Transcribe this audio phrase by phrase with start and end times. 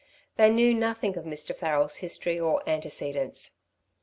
[0.35, 1.55] They knew nothing of Mr.
[1.55, 3.57] Farrel's history or antecedents.